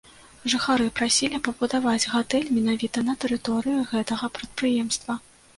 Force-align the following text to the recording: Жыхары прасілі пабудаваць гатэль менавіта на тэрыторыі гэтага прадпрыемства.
Жыхары 0.53 0.87
прасілі 0.99 1.41
пабудаваць 1.49 2.09
гатэль 2.13 2.49
менавіта 2.57 3.05
на 3.11 3.15
тэрыторыі 3.25 3.87
гэтага 3.93 4.33
прадпрыемства. 4.39 5.13